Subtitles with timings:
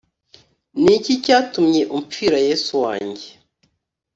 [0.83, 3.27] Niki cyatumye umpfira yesu wanjye